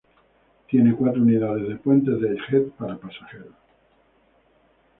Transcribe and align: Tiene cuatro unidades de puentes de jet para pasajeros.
Tiene 0.67 0.95
cuatro 0.95 1.21
unidades 1.21 1.69
de 1.69 1.75
puentes 1.75 2.19
de 2.19 2.35
jet 2.49 2.71
para 2.73 2.97
pasajeros. 2.97 3.53